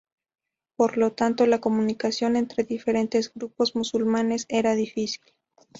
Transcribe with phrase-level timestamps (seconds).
[0.77, 5.21] Por lo tanto, la comunicación entre diferentes grupos musulmanes era difícil.